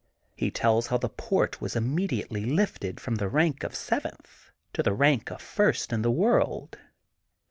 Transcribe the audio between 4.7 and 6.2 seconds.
to the rank of first in the